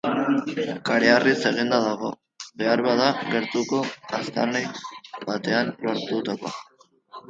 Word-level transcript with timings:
Kareharriz 0.89 1.35
egina 1.49 1.79
dago, 1.83 2.11
beharbada, 2.63 3.13
gertuko 3.37 3.85
aztarnategi 4.23 5.25
batean 5.33 5.75
lortutakoa. 5.87 6.61